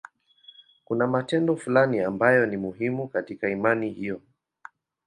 [0.85, 4.21] Kuna matendo fulani ambayo ni muhimu katika imani hiyo.